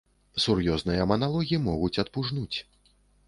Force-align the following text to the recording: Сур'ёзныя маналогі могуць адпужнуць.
Сур'ёзныя 0.43 1.05
маналогі 1.11 1.59
могуць 1.67 2.01
адпужнуць. 2.07 2.57